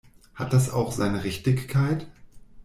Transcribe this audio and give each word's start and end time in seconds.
Hat 0.33 0.51
das 0.51 0.71
auch 0.73 0.91
seine 0.93 1.23
Richtigkeit? 1.23 2.07